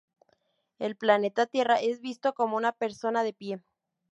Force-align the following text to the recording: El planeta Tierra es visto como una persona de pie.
El 0.79 0.95
planeta 0.95 1.45
Tierra 1.45 1.75
es 1.79 2.01
visto 2.01 2.33
como 2.33 2.57
una 2.57 2.71
persona 2.71 3.21
de 3.23 3.33
pie. 3.33 3.61